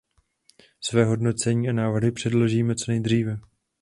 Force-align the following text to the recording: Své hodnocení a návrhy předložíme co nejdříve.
Své 0.81 1.05
hodnocení 1.05 1.69
a 1.69 1.73
návrhy 1.73 2.11
předložíme 2.11 2.75
co 2.75 2.91
nejdříve. 2.91 3.39